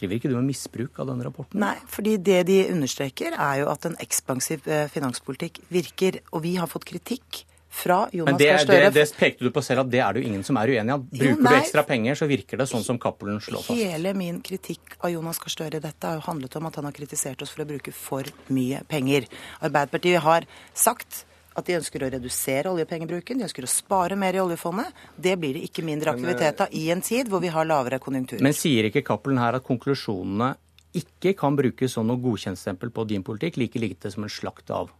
Driver 0.00 0.16
ikke 0.16 0.30
du 0.32 0.38
med 0.38 0.48
misbruk 0.48 0.96
av 1.02 1.10
denne 1.10 1.26
rapporten? 1.26 1.60
Nei, 1.60 1.76
fordi 1.92 2.16
det 2.16 2.40
de 2.48 2.62
understreker 2.72 3.36
er 3.36 3.60
jo 3.60 3.68
at 3.68 3.84
en 3.84 3.98
ekspansiv 4.00 4.64
eh, 4.64 4.88
finanspolitikk 4.88 5.60
virker. 5.68 6.22
Og 6.32 6.46
vi 6.46 6.54
har 6.56 6.70
fått 6.70 6.88
kritikk 6.88 7.42
fra 7.70 8.08
Jonas 8.12 8.40
Gahr 8.40 8.58
Støre. 8.64 8.90
Det, 8.90 9.04
det, 9.06 9.16
pekte 9.18 9.46
du 9.46 9.52
på 9.54 9.62
selv 9.62 9.84
at 9.84 9.90
det 9.92 10.02
er 10.02 10.12
det 10.12 10.24
jo 10.24 10.30
ingen 10.32 10.42
som 10.46 10.58
er 10.58 10.74
uenig 10.74 10.96
i. 10.96 10.98
Bruker 11.22 11.30
jo, 11.30 11.38
du 11.46 11.56
ekstra 11.60 11.84
penger, 11.86 12.18
så 12.18 12.28
virker 12.30 12.60
det 12.60 12.66
sånn 12.70 12.84
som 12.84 12.98
Cappelen 13.00 13.40
slår 13.42 13.64
fast. 13.64 13.78
Hele 13.78 14.12
min 14.18 14.42
kritikk 14.44 14.98
av 14.98 15.14
Jonas 15.14 15.40
Gahr 15.40 15.54
Støre 15.54 15.78
i 15.78 15.84
dette 15.84 16.10
har 16.10 16.18
jo 16.18 16.26
handlet 16.26 16.58
om 16.58 16.68
at 16.68 16.78
han 16.80 16.88
har 16.90 16.96
kritisert 16.96 17.42
oss 17.46 17.54
for 17.54 17.64
å 17.64 17.68
bruke 17.70 17.94
for 17.94 18.28
mye 18.50 18.82
penger. 18.90 19.28
Arbeiderpartiet 19.62 20.24
har 20.26 20.48
sagt 20.74 21.24
at 21.58 21.66
de 21.66 21.76
ønsker 21.78 22.02
å 22.02 22.10
redusere 22.12 22.70
oljepengebruken, 22.70 23.38
de 23.38 23.46
ønsker 23.46 23.66
å 23.66 23.70
spare 23.70 24.18
mer 24.18 24.36
i 24.38 24.42
oljefondet. 24.42 24.90
Det 25.16 25.36
blir 25.38 25.56
det 25.58 25.64
ikke 25.66 25.84
mindre 25.86 26.14
aktivitet 26.14 26.62
av 26.66 26.74
i 26.76 26.86
en 26.94 27.02
tid 27.04 27.30
hvor 27.30 27.42
vi 27.42 27.50
har 27.54 27.68
lavere 27.68 28.00
konjunkturer. 28.02 28.42
Men 28.44 28.56
sier 28.56 28.88
ikke 28.88 29.04
Cappelen 29.06 29.40
her 29.42 29.58
at 29.58 29.66
konklusjonene 29.66 30.54
ikke 30.96 31.36
kan 31.38 31.58
brukes 31.58 31.94
som 31.94 32.08
noe 32.08 32.18
godkjentstempel 32.22 32.90
på 32.94 33.06
din 33.10 33.22
politikk, 33.26 33.60
like 33.62 33.78
lite 33.78 34.10
som 34.10 34.26
en 34.26 34.32
slakt 34.32 34.72
av 34.74 34.90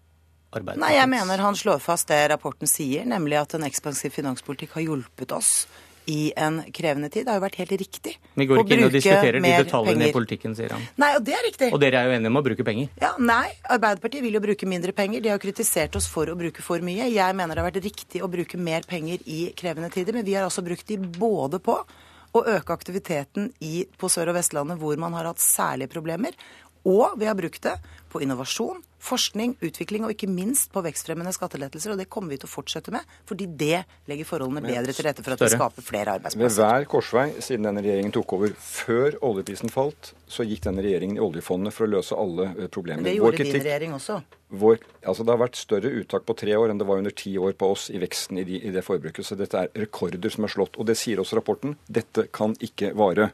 Nei, 0.50 0.94
jeg 0.96 1.06
mener 1.08 1.38
han 1.38 1.54
slår 1.54 1.78
fast 1.78 2.08
det 2.10 2.24
rapporten 2.32 2.66
sier, 2.66 3.04
nemlig 3.06 3.38
at 3.38 3.54
en 3.54 3.62
ekspansiv 3.68 4.10
finanspolitikk 4.10 4.72
har 4.78 4.82
hjulpet 4.82 5.30
oss 5.36 5.52
i 6.10 6.32
en 6.36 6.62
krevende 6.74 7.10
tid. 7.12 7.26
Det 7.26 7.30
har 7.30 7.38
jo 7.38 7.44
vært 7.44 7.58
helt 7.60 7.74
riktig. 7.78 8.16
Vi 8.34 8.46
går 8.48 8.62
ikke 8.64 8.74
inn 8.74 8.86
og 8.88 8.94
diskuterer 8.94 9.38
de 9.38 9.52
detaljene 9.52 9.94
penger. 9.94 10.08
i 10.08 10.16
politikken, 10.16 10.56
sier 10.58 10.74
han. 10.74 10.82
Nei, 10.98 11.10
Og 11.16 11.22
det 11.28 11.36
er 11.36 11.44
riktig. 11.46 11.68
Og 11.70 11.80
dere 11.82 12.00
er 12.00 12.08
jo 12.08 12.16
enige 12.16 12.32
om 12.32 12.40
å 12.40 12.42
bruke 12.42 12.66
penger? 12.66 12.88
Ja, 13.02 13.12
Nei, 13.18 13.52
Arbeiderpartiet 13.70 14.24
vil 14.24 14.34
jo 14.34 14.42
bruke 14.42 14.66
mindre 14.66 14.92
penger. 14.96 15.22
De 15.22 15.30
har 15.30 15.38
jo 15.38 15.44
kritisert 15.44 15.94
oss 16.00 16.08
for 16.10 16.26
å 16.26 16.34
bruke 16.40 16.64
for 16.66 16.82
mye. 16.82 17.06
Jeg 17.12 17.36
mener 17.36 17.54
det 17.54 17.62
har 17.62 17.70
vært 17.70 17.84
riktig 17.84 18.24
å 18.24 18.30
bruke 18.32 18.58
mer 18.58 18.82
penger 18.90 19.22
i 19.26 19.52
krevende 19.54 19.92
tider, 19.94 20.16
men 20.16 20.26
vi 20.26 20.34
har 20.34 20.48
altså 20.48 20.64
brukt 20.66 20.88
de 20.88 20.96
både 20.98 21.60
på 21.62 21.78
å 22.32 22.44
øke 22.46 22.74
aktiviteten 22.74 23.52
i, 23.60 23.84
på 23.98 24.10
Sør- 24.10 24.32
og 24.32 24.38
Vestlandet, 24.38 24.78
hvor 24.78 24.98
man 24.98 25.14
har 25.14 25.30
hatt 25.30 25.42
særlige 25.42 25.90
problemer, 25.94 26.34
og 26.86 27.18
vi 27.20 27.26
har 27.28 27.36
brukt 27.38 27.62
det 27.62 27.76
på 28.10 28.22
innovasjon, 28.24 28.82
forskning, 29.00 29.56
utvikling 29.64 30.04
og 30.06 30.14
ikke 30.14 30.28
minst 30.30 30.70
på 30.74 30.82
vekstfremmende 30.84 31.32
skattelettelser. 31.34 31.94
Og 31.94 32.00
det 32.00 32.08
kommer 32.12 32.34
vi 32.34 32.40
til 32.42 32.50
å 32.50 32.52
fortsette 32.52 32.92
med, 32.94 33.08
fordi 33.28 33.48
det 33.48 33.82
legger 34.10 34.28
forholdene 34.28 34.62
bedre 34.66 34.94
til 34.96 35.08
rette 35.08 35.24
for 35.24 35.36
at 35.36 35.44
vi 35.44 35.50
skaper 35.54 35.86
flere 35.86 36.18
Ved 36.18 36.20
arbeidsplasser. 36.20 36.60
hver 36.60 36.88
korsvei 36.90 37.26
siden 37.40 37.68
denne 37.70 37.84
regjeringen 37.84 38.14
tok 38.14 38.36
over, 38.36 38.54
før 38.60 39.16
oljeprisen 39.24 39.72
falt, 39.72 40.12
så 40.30 40.46
gikk 40.46 40.66
denne 40.68 40.84
regjeringen 40.84 41.18
i 41.18 41.24
oljefondet 41.24 41.74
for 41.74 41.88
å 41.88 41.92
løse 41.96 42.18
alle 42.18 42.50
eh, 42.52 42.68
problemer. 42.70 43.02
Men 43.02 43.10
det 43.10 43.16
gjorde 43.16 43.30
gjorde 43.30 43.52
din 43.52 43.64
regjering 43.64 43.94
også. 43.94 44.20
vår, 44.48 44.78
altså 45.06 45.24
Det 45.24 45.34
har 45.34 45.42
vært 45.42 45.58
større 45.60 45.92
uttak 46.00 46.26
på 46.26 46.36
tre 46.38 46.56
år 46.56 46.70
enn 46.70 46.80
det 46.80 46.86
var 46.88 47.02
under 47.02 47.14
ti 47.14 47.36
år 47.38 47.52
på 47.58 47.70
oss 47.74 47.88
i 47.90 48.00
veksten 48.02 48.38
i, 48.38 48.44
de, 48.44 48.60
i 48.66 48.72
det 48.74 48.84
forbruket. 48.86 49.26
Så 49.26 49.38
dette 49.38 49.58
er 49.58 49.70
rekorder 49.86 50.32
som 50.32 50.46
er 50.46 50.54
slått. 50.54 50.78
Og 50.78 50.88
det 50.88 50.98
sier 50.98 51.22
også 51.22 51.38
rapporten. 51.38 51.76
Dette 51.86 52.26
kan 52.34 52.56
ikke 52.60 52.92
vare. 52.98 53.30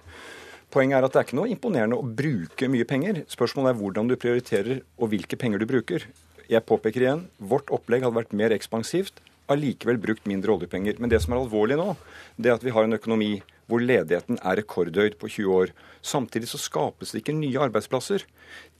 Poenget 0.74 0.98
er 0.98 1.06
at 1.06 1.14
det 1.14 1.20
er 1.20 1.28
ikke 1.28 1.38
noe 1.38 1.50
imponerende 1.52 1.98
å 1.98 2.06
bruke 2.18 2.68
mye 2.70 2.86
penger. 2.88 3.22
Spørsmålet 3.30 3.72
er 3.72 3.80
hvordan 3.80 4.10
du 4.10 4.16
prioriterer 4.20 4.82
og 4.98 5.12
hvilke 5.12 5.38
penger 5.40 5.62
du 5.62 5.68
bruker. 5.70 6.06
Jeg 6.50 6.66
påpeker 6.66 7.02
igjen, 7.02 7.26
vårt 7.38 7.70
opplegg 7.74 8.04
hadde 8.06 8.18
vært 8.18 8.34
mer 8.36 8.54
ekspansivt, 8.54 9.22
allikevel 9.50 9.98
brukt 10.02 10.26
mindre 10.30 10.54
oljepenger. 10.54 10.98
Men 10.98 11.10
det 11.10 11.22
som 11.22 11.34
er 11.34 11.42
alvorlig 11.42 11.78
nå, 11.78 11.92
det 12.38 12.50
er 12.50 12.58
at 12.58 12.66
vi 12.66 12.74
har 12.74 12.86
en 12.86 12.98
økonomi 12.98 13.36
hvor 13.66 13.82
ledigheten 13.82 14.38
er 14.46 14.60
rekordhøy 14.60 15.16
på 15.18 15.28
20 15.30 15.54
år. 15.54 15.72
Samtidig 16.06 16.46
så 16.52 16.60
skapes 16.62 17.10
det 17.12 17.22
ikke 17.22 17.34
nye 17.34 17.62
arbeidsplasser. 17.66 18.22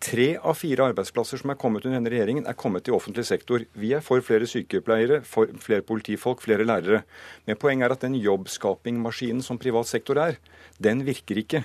Tre 0.03 0.29
av 0.39 0.59
fire 0.61 0.87
arbeidsplasser 0.93 1.43
som 1.43 1.51
er 1.51 1.59
kommet 1.59 1.87
under 1.87 1.99
denne 1.99 2.13
regjeringen, 2.13 2.47
er 2.47 2.59
kommet 2.59 2.87
i 2.87 2.95
offentlig 2.95 3.27
sektor. 3.27 3.65
Vi 3.75 3.91
er 3.97 4.05
for 4.07 4.23
flere 4.23 4.47
sykepleiere, 4.51 5.23
for 5.27 5.51
flere 5.63 5.83
politifolk, 5.87 6.43
flere 6.45 6.67
lærere. 6.67 7.03
Men 7.47 7.59
poenget 7.59 7.89
er 7.89 7.97
at 7.97 8.07
den 8.07 8.19
jobbskapingmaskinen 8.21 9.43
som 9.43 9.59
privat 9.59 9.91
sektor 9.91 10.23
er, 10.23 10.39
den 10.79 11.03
virker 11.07 11.43
ikke. 11.43 11.65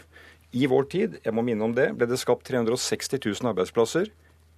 I 0.52 0.68
vår 0.68 0.88
tid, 0.92 1.20
jeg 1.24 1.34
må 1.36 1.44
minne 1.48 1.64
om 1.64 1.74
det, 1.76 1.92
ble 1.96 2.08
det 2.10 2.20
skapt 2.20 2.44
360 2.50 3.22
000 3.24 3.52
arbeidsplasser 3.54 4.10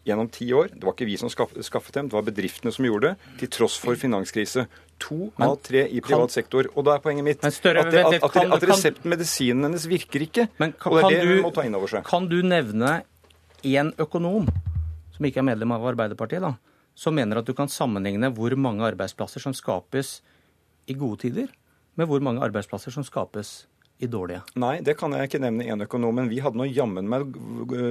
gjennom 0.08 0.28
ti 0.32 0.48
år. 0.54 0.72
Det 0.74 0.84
var 0.84 0.96
ikke 0.96 1.08
vi 1.08 1.16
som 1.20 1.30
skaffet 1.32 1.94
dem, 1.96 2.10
det 2.10 2.18
var 2.18 2.26
bedriftene 2.28 2.74
som 2.76 2.88
gjorde 2.88 3.14
det, 3.14 3.32
til 3.40 3.52
tross 3.54 3.78
for 3.80 4.00
finanskrise. 4.00 4.66
To 5.04 5.30
av 5.42 5.56
tre 5.64 5.86
i 5.88 6.02
privat 6.04 6.34
sektor. 6.34 6.68
Og 6.74 6.86
da 6.88 6.98
er 6.98 7.04
poenget 7.04 7.28
mitt 7.28 7.46
større, 7.56 7.86
at, 7.86 7.94
det, 7.94 8.04
at, 8.04 8.18
at, 8.20 8.26
at 8.26 8.36
kan- 8.36 8.70
resepten, 8.72 9.10
medisinen 9.14 9.68
hennes, 9.70 9.88
virker 9.90 10.26
ikke. 10.28 10.48
Men 10.60 10.76
kan, 10.76 10.92
og 10.94 11.00
det 11.00 11.06
er 11.06 11.24
det 11.24 11.30
du, 11.30 11.34
hun 11.38 11.48
må 11.48 11.54
ta 11.56 11.66
inn 11.68 11.78
over 11.80 11.92
seg. 11.92 12.06
Kan 12.10 12.28
du 12.32 12.40
nevne 12.46 13.02
én 13.64 13.94
økonom, 14.02 14.50
som 15.16 15.28
ikke 15.30 15.44
er 15.44 15.50
medlem 15.54 15.72
av 15.76 15.86
Arbeiderpartiet, 15.94 16.44
da, 16.44 16.56
som 16.98 17.16
mener 17.16 17.40
at 17.40 17.48
du 17.48 17.54
kan 17.58 17.72
sammenligne 17.72 18.30
hvor 18.36 18.54
mange 18.60 18.86
arbeidsplasser 18.86 19.42
som 19.44 19.56
skapes 19.56 20.18
i 20.90 20.98
gode 20.98 21.24
tider, 21.24 21.54
med 21.96 22.10
hvor 22.10 22.22
mange 22.26 22.44
arbeidsplasser 22.44 22.94
som 22.94 23.06
skapes 23.08 23.64
i 24.02 24.08
dårlige? 24.08 24.42
Nei, 24.56 24.80
det 24.82 24.98
kan 24.98 25.12
jeg 25.14 25.30
ikke 25.30 25.40
nevne 25.44 25.64
én 25.70 25.84
økonom, 25.86 26.16
men 26.16 26.30
vi 26.30 26.40
hadde 26.44 26.58
nå 26.58 26.66
jammen 26.74 27.08
meg 27.10 27.36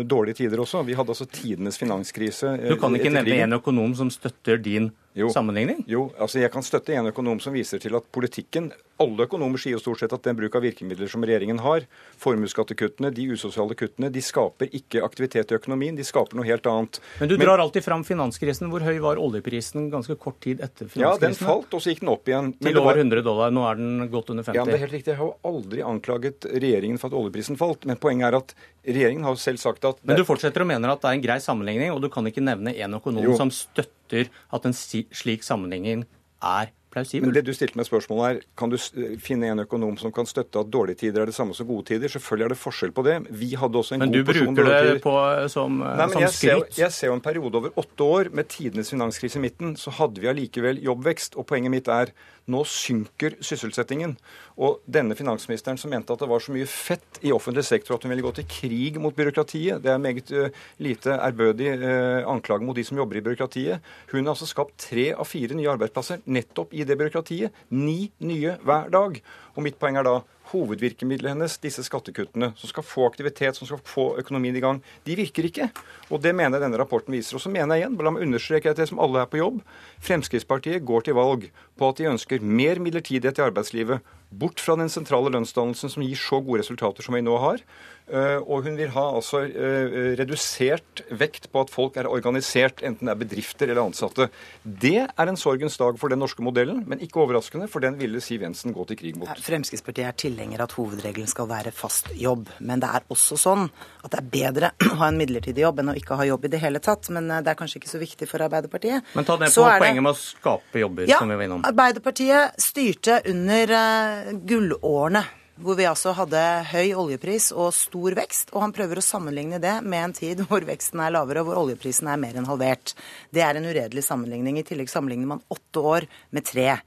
dårlige 0.09 0.35
tider 0.43 0.61
også. 0.61 0.85
Vi 0.85 0.95
hadde 0.99 1.15
altså 1.15 1.27
tidenes 1.31 1.79
finanskrise. 1.79 2.57
eh, 2.61 2.69
Du 2.69 2.77
kan 2.77 2.93
ikke 2.95 3.13
nevne 3.13 3.39
én 3.47 3.55
økonom 3.59 3.95
som 3.97 4.11
støtter 4.11 4.59
din 4.63 4.91
Jo. 5.15 5.29
sammenligning? 5.29 5.85
Jo, 5.87 6.07
altså 6.19 6.41
jeg 6.41 6.51
kan 6.55 6.63
støtte 6.65 6.95
en 6.97 7.11
økonom 7.11 7.41
som 7.41 7.53
viser 7.53 7.79
til 7.79 7.95
at 7.99 8.07
politikken 8.13 8.73
Alle 9.03 9.25
økonomer 9.27 9.59
sier 9.59 9.73
jo 9.75 9.81
stort 9.83 9.99
sett 9.99 10.13
at 10.15 10.23
den 10.23 10.37
bruk 10.39 10.55
av 10.55 10.63
virkemidler 10.63 11.09
som 11.11 11.25
regjeringen 11.27 11.59
har, 11.59 11.83
formuesskattekuttene, 12.23 13.11
de 13.15 13.25
usosiale 13.35 13.75
kuttene, 13.75 14.11
de 14.15 14.23
skaper 14.23 14.71
ikke 14.79 15.03
aktivitet 15.05 15.51
i 15.53 15.57
økonomien, 15.59 15.97
de 15.99 16.05
skaper 16.07 16.39
noe 16.39 16.47
helt 16.47 16.67
annet. 16.71 17.01
Men 17.21 17.31
du 17.33 17.35
drar 17.41 17.59
alltid 17.63 17.83
fram 17.85 18.05
finanskrisen. 18.07 18.71
Hvor 18.71 18.85
høy 18.87 19.01
var 19.03 19.19
oljeprisen 19.21 19.89
ganske 19.93 20.15
kort 20.23 20.39
tid 20.45 20.63
etter 20.63 20.87
finanskrisen? 20.87 21.03
Ja, 21.03 21.17
den 21.19 21.35
falt, 21.35 21.75
og 21.75 21.83
så 21.83 21.91
gikk 21.93 22.05
den 22.05 22.13
opp 22.13 22.29
igjen. 22.31 22.53
Men 22.55 22.69
Til 22.69 22.75
var- 22.79 22.83
over 22.93 23.01
100 23.03 23.23
dollar. 23.27 23.51
Nå 23.51 23.65
er 23.71 23.75
den 23.81 24.09
godt 24.13 24.31
under 24.31 24.45
50. 24.45 24.55
Ja, 24.61 24.65
det 24.65 24.75
er 24.75 24.85
helt 24.87 24.93
riktig. 24.93 25.13
Jeg 25.13 25.19
har 25.19 25.27
jo 25.27 25.37
aldri 25.45 25.83
anklaget 25.83 26.47
regjeringen 26.53 26.99
for 27.03 27.09
at 27.11 27.19
oljeprisen 27.19 27.59
falt. 27.59 27.85
Men 27.85 27.97
poenget 27.97 28.29
er 28.33 28.37
at 28.39 28.55
regjeringen 28.87 29.25
har 29.25 29.35
jo 29.35 29.43
selv 29.43 29.59
sagt 29.59 29.85
at 29.85 29.97
Men 30.05 30.17
du 30.17 30.25
fortsetter 30.25 30.63
å 30.63 30.67
mener 30.67 30.91
at 30.95 31.01
det 31.03 31.11
er 31.11 31.15
en 31.19 31.23
grei 31.27 31.39
sammenligning, 31.43 31.91
og 31.93 32.01
du 32.03 32.09
kan 32.09 32.25
ikke 32.25 32.43
nevne 32.45 32.75
én 32.77 32.95
økonom 33.01 33.23
Jo. 33.25 33.37
som 33.37 33.51
støtter 33.51 33.91
at 34.15 34.69
en 34.69 34.77
slik 35.13 35.43
sammenligning 35.43 36.05
er 36.43 36.73
plausibel. 36.93 37.27
Men 37.29 37.35
det 37.37 37.45
du 37.49 37.53
stilte 37.57 37.79
meg 37.81 37.89
spørsmålet 37.89 38.25
er, 38.29 38.43
kan 38.61 38.73
du 38.73 38.77
finne 39.23 39.49
en 39.53 39.65
økonom 39.65 39.97
som 40.01 40.13
kan 40.15 40.29
støtte 40.29 40.61
at 40.61 40.71
dårlige 40.73 41.01
tider 41.07 41.25
er 41.25 41.33
det 41.33 41.37
samme 41.37 41.57
som 41.57 41.67
gode 41.69 41.89
tider? 41.91 42.13
Selvfølgelig 42.13 42.47
er 42.47 42.55
det 42.55 42.61
forskjell 42.61 42.93
på 42.97 43.05
det. 43.09 43.17
Vi 43.31 43.55
hadde 43.59 43.81
også 43.81 43.97
en 43.97 44.05
Men 44.05 44.13
du 44.15 44.21
god 44.21 44.31
porsjon 44.33 44.53
bruker 44.53 44.69
dårlige 44.69 44.83
det 44.83 44.93
tider. 44.93 45.03
på, 45.07 45.49
som, 45.57 45.81
Nei, 45.83 45.97
men 45.97 46.15
som 46.17 46.25
jeg 46.27 46.35
ser, 46.37 46.53
jo- 46.61 46.69
jeg 46.83 46.93
ser 46.99 47.11
jo 47.11 47.17
en 47.19 47.25
periode 47.25 47.61
over 47.63 47.71
åtte 47.83 48.11
år 48.19 48.31
med 48.37 48.49
tidenes 48.53 48.93
finanskrise 48.93 49.41
i 49.41 49.45
midten, 49.49 49.75
så 49.77 49.91
hadde 49.99 50.21
vi 50.21 50.31
allikevel 50.31 50.83
jobbvekst. 50.85 51.37
Og 51.41 51.47
poenget 51.49 51.75
mitt 51.75 51.89
er 51.89 52.13
nå 52.51 52.65
synker 52.67 53.37
sysselsettingen. 53.39 54.17
Og 54.59 54.81
denne 54.91 55.15
finansministeren 55.15 55.79
som 55.79 55.93
mente 55.95 56.13
at 56.13 56.19
det 56.19 56.29
var 56.29 56.43
så 56.43 56.53
mye 56.55 56.67
fett 56.67 57.21
i 57.23 57.31
offentlig 57.33 57.63
sektor 57.65 57.95
at 57.95 58.03
hun 58.03 58.11
ville 58.11 58.25
gå 58.27 58.33
til 58.35 58.49
krig 58.51 58.99
mot 59.01 59.15
byråkratiet, 59.15 59.81
det 59.83 59.93
er 59.93 59.95
en 59.99 60.03
meget 60.03 60.33
uh, 60.35 60.49
lite 60.83 61.15
ærbødig 61.23 61.71
uh, 61.79 62.27
anklage 62.33 62.67
mot 62.67 62.77
de 62.77 62.85
som 62.85 62.99
jobber 62.99 63.21
i 63.21 63.25
byråkratiet. 63.25 63.81
Hun 64.11 64.25
har 64.27 64.35
altså 64.35 64.49
skapt 64.51 64.75
tre 64.91 65.13
av 65.15 65.29
fire 65.31 65.55
nye 65.55 65.71
arbeidsplasser 65.71 66.25
nettopp 66.27 66.75
i 66.75 66.82
det 66.89 66.99
byråkratiet. 67.01 67.53
Ni 67.71 68.13
nye 68.21 68.57
hver 68.63 68.91
dag. 68.93 69.19
Og 69.57 69.67
mitt 69.67 69.79
poeng 69.81 69.99
er 70.01 70.07
da 70.07 70.21
hovedvirkemidlet 70.51 71.33
hennes, 71.33 71.59
disse 71.63 71.85
skattekuttene, 71.87 72.51
som 72.59 72.71
skal 72.71 72.87
få 72.87 73.07
aktivitet, 73.09 73.57
som 73.57 73.69
skal 73.69 73.81
få 73.87 74.07
økonomien 74.21 74.57
i 74.59 74.63
gang, 74.65 74.83
de 75.07 75.17
virker 75.19 75.49
ikke. 75.49 75.71
Og 76.11 76.23
det 76.25 76.35
mener 76.35 76.59
jeg 76.59 76.67
denne 76.67 76.81
rapporten 76.81 77.15
viser. 77.15 77.39
Og 77.39 77.45
så 77.45 77.53
mener 77.53 77.77
jeg 77.77 77.85
igjen, 77.87 78.01
la 78.03 78.15
meg 78.15 78.27
understreke 78.27 78.75
det 78.77 78.89
som 78.91 79.01
alle 79.03 79.23
er 79.23 79.31
på 79.31 79.41
jobb, 79.41 79.63
Fremskrittspartiet 80.03 80.85
går 80.89 81.07
til 81.07 81.17
valg 81.19 81.47
på 81.79 81.89
at 81.89 82.01
de 82.01 82.11
ønsker 82.11 82.43
mer 82.43 82.83
midlertidighet 82.83 83.39
i 83.39 83.47
arbeidslivet, 83.47 84.03
bort 84.33 84.61
fra 84.65 84.77
den 84.81 84.89
sentrale 84.89 85.29
lønnsdannelsen 85.35 85.93
som 85.93 86.05
gir 86.05 86.17
så 86.17 86.39
gode 86.41 86.63
resultater 86.63 87.05
som 87.05 87.17
vi 87.17 87.21
nå 87.25 87.35
har. 87.43 87.61
Eh, 88.09 88.39
Og 88.41 88.65
hun 88.67 88.79
vil 88.79 88.91
ha 88.95 89.05
altså 89.15 89.43
eh, 89.47 90.17
redusert 90.19 91.05
vekt 91.13 91.51
på 91.53 91.63
at 91.63 91.71
folk 91.73 91.99
er 92.01 92.09
organisert, 92.11 92.83
enten 92.83 93.07
det 93.09 93.13
er 93.13 93.21
bedrifter 93.21 93.69
eller 93.69 93.85
ansatte. 93.85 94.31
Det 94.65 95.07
er 95.07 95.29
en 95.31 95.39
sorgens 95.39 95.77
dag 95.81 96.01
for 96.01 96.13
den 96.13 96.23
norske 96.23 96.43
modellen, 96.45 96.83
men 96.89 97.05
ikke 97.05 97.23
overraskende, 97.23 97.69
for 97.71 97.85
den 97.85 97.99
ville 98.01 98.21
Siv 98.25 98.43
Jensen 98.43 98.75
gå 98.75 98.87
til 98.89 98.99
krig 98.99 99.21
mot. 99.21 99.31
Fremskrittspartiet 99.45 100.09
er 100.09 100.19
tilhenger 100.33 100.63
av 100.63 100.71
at 100.71 100.77
hovedregelen 100.79 101.29
skal 101.31 101.49
være 101.51 101.73
fast 101.77 102.09
jobb. 102.17 102.49
Men 102.65 102.81
det 102.83 102.89
er 102.89 103.05
også 103.13 103.37
sånn 103.41 103.67
at 104.03 104.13
det 104.13 104.21
er 104.23 104.31
bedre 104.33 104.73
å 104.93 104.97
ha 105.03 105.11
en 105.13 105.21
midlertidig 105.21 105.65
jobb 105.67 105.83
enn 105.83 105.93
å 105.93 105.99
ikke 105.99 106.19
ha 106.19 106.27
jobb 106.29 106.49
i 106.49 106.53
det 106.57 106.63
hele 106.63 106.81
tatt. 106.83 107.11
Men 107.15 107.31
eh, 107.31 107.43
det 107.45 107.53
er 107.53 107.61
kanskje 107.61 107.83
ikke 107.83 107.93
så 107.93 108.01
viktig 108.03 108.29
for 108.31 108.45
Arbeiderpartiet. 108.49 109.13
Men 109.17 109.29
ta 109.29 109.37
det 109.37 109.53
på 109.53 109.69
det- 109.69 109.79
poenget 109.85 110.07
med 110.09 110.15
å 110.15 110.19
skape 110.19 110.83
jobber, 110.83 111.07
Ja, 111.11 111.21
som 111.21 111.29
vi 111.29 111.37
var 111.37 111.49
innom. 111.49 111.63
Arbeiderpartiet 111.69 112.59
styrte 112.61 113.21
under 113.31 113.77
uh, 113.77 114.35
gullårene. 114.49 115.25
Hvor 115.63 115.77
vi 115.79 115.85
altså 115.87 116.15
hadde 116.17 116.41
høy 116.73 116.95
oljepris 116.97 117.51
og 117.53 117.69
stor 117.77 118.17
vekst. 118.17 118.49
Og 118.57 118.65
han 118.65 118.73
prøver 118.75 118.99
å 118.99 119.05
sammenligne 119.05 119.61
det 119.63 119.75
med 119.85 120.07
en 120.09 120.15
tid 120.17 120.41
hvor 120.49 120.65
veksten 120.67 121.03
er 121.05 121.13
lavere 121.15 121.43
og 121.45 121.51
hvor 121.51 121.61
oljeprisen 121.61 122.09
er 122.11 122.19
mer 122.19 122.39
enn 122.41 122.49
halvert. 122.49 122.95
Det 123.31 123.45
er 123.45 123.61
en 123.61 123.69
uredelig 123.69 124.03
sammenligning. 124.09 124.59
I 124.59 124.65
tillegg 124.67 124.91
sammenligner 124.91 125.35
man 125.35 125.45
åtte 125.53 125.85
år 125.93 126.09
med 126.35 126.49
tre. 126.49 126.81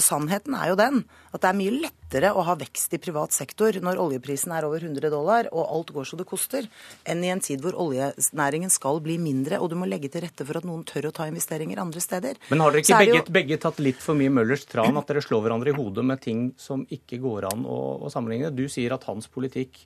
Sannheten 0.00 0.54
er 0.56 0.70
jo 0.72 0.76
den 0.80 1.02
at 1.36 1.42
det 1.42 1.48
er 1.50 1.56
mye 1.58 1.72
lettere 1.82 2.30
å 2.32 2.44
ha 2.46 2.54
vekst 2.56 2.94
i 2.96 3.00
privat 3.02 3.34
sektor 3.36 3.76
når 3.84 3.98
oljeprisen 4.00 4.54
er 4.56 4.64
over 4.64 4.80
100 4.80 5.10
dollar 5.12 5.50
og 5.52 5.66
alt 5.66 5.92
går 5.92 6.08
så 6.08 6.16
det 6.16 6.26
koster, 6.30 6.68
enn 7.04 7.24
i 7.26 7.32
en 7.34 7.42
tid 7.44 7.60
hvor 7.60 7.76
oljenæringen 7.84 8.72
skal 8.72 9.02
bli 9.04 9.18
mindre 9.20 9.60
og 9.60 9.68
du 9.72 9.76
må 9.76 9.88
legge 9.90 10.08
til 10.12 10.24
rette 10.24 10.46
for 10.48 10.56
at 10.60 10.64
noen 10.68 10.86
tør 10.88 11.10
å 11.10 11.14
ta 11.18 11.28
investeringer 11.28 11.82
andre 11.82 12.00
steder. 12.00 12.40
Men 12.48 12.64
har 12.64 12.72
dere 12.72 12.86
ikke 12.86 13.02
begge, 13.04 13.20
jo- 13.20 13.36
begge 13.40 13.60
tatt 13.66 13.82
litt 13.84 14.00
for 14.00 14.16
mye 14.18 14.32
Møllers 14.32 14.64
tran, 14.70 14.96
at 14.96 15.12
dere 15.12 15.24
slår 15.24 15.44
hverandre 15.44 15.74
i 15.74 15.76
hodet 15.76 16.06
med 16.08 16.24
ting 16.24 16.48
som 16.56 16.86
ikke 16.88 17.20
går 17.20 17.50
an 17.52 17.68
å, 17.68 17.78
å 18.06 18.12
sammenligne? 18.12 18.54
Du 18.56 18.64
sier 18.72 18.96
at 18.96 19.04
hans 19.10 19.28
politikk 19.28 19.84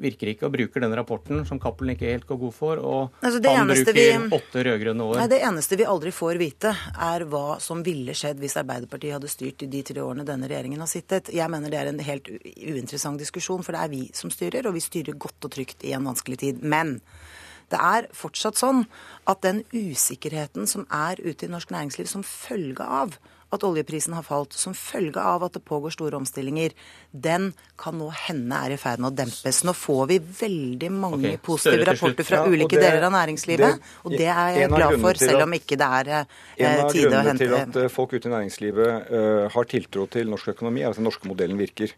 virker 0.00 0.30
ikke, 0.30 0.46
og 0.46 0.52
bruker 0.54 0.80
den 0.84 0.94
rapporten 0.94 1.42
som 1.48 1.58
Cappelen 1.60 1.96
ikke 1.96 2.10
helt 2.12 2.26
går 2.28 2.38
god 2.38 2.54
for, 2.54 2.78
og 2.78 3.10
Altså, 3.22 3.40
det 3.42 3.50
han 3.56 3.66
bruker 3.66 3.92
vi- 3.92 4.36
åtte 4.38 4.64
rød-grønne 4.64 5.02
år. 5.02 5.16
Nei, 5.16 5.26
Det 5.26 5.40
eneste 5.42 5.76
vi 5.76 5.84
aldri 5.84 6.10
får 6.12 6.38
vite, 6.38 6.76
er 6.98 7.24
hva 7.26 7.60
som 7.60 7.82
ville 7.82 8.12
skjedd 8.12 8.38
hvis 8.38 8.56
Arbeiderpartiet 8.56 9.12
hadde 9.12 9.28
styrt 9.28 9.62
i 9.62 9.66
de 9.66 9.82
tre 9.82 10.00
årene 10.00 10.24
denne 10.24 10.48
regjeringen 10.48 10.78
har 10.78 10.86
sittet. 10.86 11.32
Jeg 11.32 11.50
mener 11.50 11.70
det 11.70 11.80
er 11.80 11.88
en 11.88 11.98
helt 11.98 12.28
uinteressant 12.28 13.18
diskusjon, 13.18 13.62
for 13.64 13.72
det 13.72 13.80
er 13.80 13.88
vi 13.88 14.10
som 14.14 14.30
styrer, 14.30 14.66
og 14.66 14.74
vi 14.74 14.80
styrer 14.80 15.18
godt 15.18 15.44
og 15.44 15.50
trygt 15.50 15.82
i 15.84 15.92
en 15.92 16.04
vanskelig 16.04 16.38
tid. 16.38 16.62
Men 16.62 17.00
det 17.70 17.78
er 17.80 18.06
fortsatt 18.12 18.54
sånn 18.56 18.86
at 19.26 19.40
den 19.42 19.64
usikkerheten 19.72 20.66
som 20.66 20.86
er 20.90 21.16
ute 21.22 21.46
i 21.46 21.48
norsk 21.48 21.70
næringsliv 21.70 22.06
som 22.06 22.22
følge 22.22 22.80
av 22.80 23.18
at 23.50 23.64
oljeprisen 23.66 24.14
har 24.14 24.22
falt, 24.22 24.54
som 24.54 24.74
følge 24.76 25.18
av 25.18 25.42
at 25.46 25.56
det 25.56 25.62
pågår 25.66 25.94
store 25.94 26.18
omstillinger, 26.20 26.74
den 27.10 27.50
kan 27.80 27.96
nå 27.98 28.10
hende 28.26 28.54
er 28.54 28.76
i 28.76 28.78
ferd 28.78 29.02
med 29.02 29.10
å 29.10 29.16
dempes. 29.22 29.62
Nå 29.66 29.74
får 29.74 30.04
vi 30.12 30.18
veldig 30.20 30.90
mange 30.94 31.32
okay. 31.32 31.40
positive 31.42 31.88
rapporter 31.88 32.28
fra 32.28 32.42
Ja, 32.44 32.46
ulike 32.46 32.78
det- 32.78 32.84
deler 32.86 33.06
av 33.08 33.12
næringslivet, 33.12 33.74
det- 33.80 33.82
og 34.04 34.10
det 34.12 34.28
er 34.28 34.60
jeg 34.60 34.68
glad 34.70 35.00
for, 35.00 35.14
selv 35.14 35.42
om 35.42 35.52
ikke 35.52 35.76
det 35.76 35.90
er 35.98 36.08
eh, 36.08 36.24
En 36.58 36.80
av 36.80 36.92
grunnene 36.92 37.38
til 37.38 37.54
at 37.54 37.76
eh, 37.76 37.88
folk 37.88 38.12
ute 38.12 38.28
i 38.28 38.32
næringslivet 38.32 39.10
eh, 39.10 39.48
har 39.50 39.64
tiltro 39.64 40.06
til 40.06 40.28
norsk 40.28 40.48
økonomi, 40.54 40.82
er 40.82 40.90
at 40.90 40.96
den 40.96 41.04
norske 41.04 41.26
modellen 41.26 41.58
virker. 41.58 41.90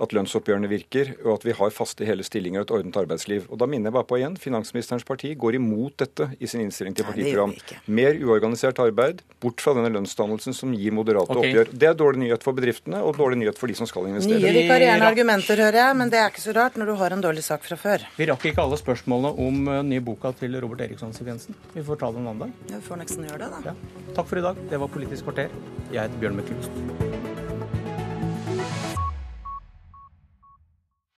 At 0.00 0.14
lønnsoppgjørene 0.16 0.70
virker, 0.70 1.12
og 1.24 1.38
at 1.38 1.46
vi 1.46 1.54
har 1.56 1.72
faste 1.74 2.06
hele 2.08 2.24
stillinger 2.26 2.62
og 2.62 2.66
et 2.66 2.74
ordnet 2.78 2.98
arbeidsliv. 3.02 3.46
Og 3.50 3.60
da 3.60 3.68
minner 3.70 3.90
jeg 3.90 3.96
bare 3.98 4.08
på 4.08 4.20
igjen, 4.20 4.36
Finansministerens 4.40 5.06
parti 5.06 5.32
går 5.38 5.58
imot 5.60 5.96
dette 6.00 6.30
i 6.40 6.48
sin 6.50 6.64
innstilling 6.64 6.96
til 6.96 7.08
partiprogram. 7.08 7.54
Mer 7.90 8.18
uorganisert 8.24 8.80
arbeid, 8.82 9.22
bort 9.42 9.62
fra 9.62 9.74
denne 9.76 9.92
lønnsdannelsen 9.94 10.56
som 10.56 10.74
gir 10.76 10.94
moderate 10.96 11.34
okay. 11.34 11.50
oppgjør. 11.50 11.72
Det 11.72 11.90
er 11.90 11.98
dårlig 11.98 12.24
nyhet 12.24 12.46
for 12.46 12.56
bedriftene 12.56 13.02
og 13.04 13.18
dårlig 13.20 13.40
nyhet 13.42 13.60
for 13.60 13.70
de 13.70 13.76
som 13.78 13.88
skal 13.90 14.08
investere. 14.10 14.40
Nye 14.40 14.54
vikarierende 14.62 15.10
argumenter, 15.10 15.64
hører 15.66 15.80
jeg, 15.82 15.98
men 16.00 16.12
det 16.12 16.20
er 16.22 16.32
ikke 16.32 16.44
så 16.44 16.56
rart 16.56 16.78
når 16.80 16.92
du 16.92 16.96
har 17.00 17.16
en 17.16 17.24
dårlig 17.24 17.44
sak 17.46 17.64
fra 17.66 17.78
før. 17.80 18.06
Vi 18.16 18.28
rakk 18.30 18.46
ikke 18.50 18.64
alle 18.64 18.80
spørsmålene 18.80 19.34
om 19.46 19.60
uh, 19.68 19.80
nye 19.86 20.04
boka 20.04 20.32
til 20.40 20.56
Robert 20.62 20.86
Eriksson 20.86 21.14
Siv 21.16 21.28
Jensen. 21.30 21.58
Vi 21.74 21.84
får 21.86 22.00
ta 22.02 22.12
det 22.14 22.22
en 22.22 22.30
annen 22.32 22.46
dag. 22.46 22.70
Vi 22.72 22.84
får 22.88 23.02
nesten 23.04 23.28
gjøre 23.28 23.44
det, 23.44 23.50
da. 23.56 23.74
Ja. 23.74 24.14
Takk 24.16 24.30
for 24.30 24.40
i 24.40 24.46
dag. 24.46 24.64
Det 24.70 24.80
var 24.80 24.90
Politisk 24.90 25.28
kvarter. 25.28 25.52
Jeg 25.92 26.02
heter 26.02 26.18
Bjørn 26.22 26.40
Myklebust. 26.40 27.29